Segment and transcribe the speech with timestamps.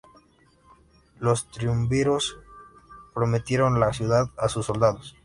[1.19, 2.35] Los triunviros
[3.13, 5.15] prometieron la ciudad a sus soldados.